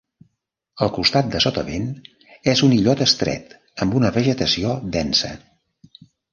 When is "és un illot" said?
2.55-3.05